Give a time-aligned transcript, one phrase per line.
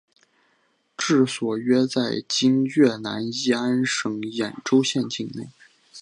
[0.97, 5.49] 治所约在今越南乂安省演州县境内。